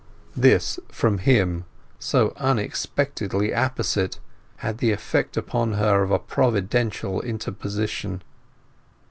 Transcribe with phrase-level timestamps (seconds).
[0.35, 1.65] This, from him,
[1.99, 4.19] so unexpectedly apposite,
[4.57, 8.23] had the effect upon her of a Providential interposition.